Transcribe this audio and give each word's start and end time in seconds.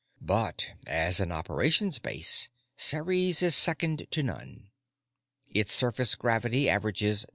But, 0.19 0.73
as 0.87 1.19
an 1.19 1.31
operations 1.31 1.99
base, 1.99 2.49
Ceres 2.75 3.43
is 3.43 3.53
second 3.55 4.07
to 4.09 4.23
none. 4.23 4.71
Its 5.53 5.71
surface 5.71 6.15
gravity 6.15 6.67
averages 6.67 7.27